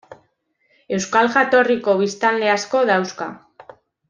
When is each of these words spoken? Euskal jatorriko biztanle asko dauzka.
Euskal 0.97 1.29
jatorriko 1.35 1.95
biztanle 2.01 2.51
asko 2.57 2.83
dauzka. 2.95 3.31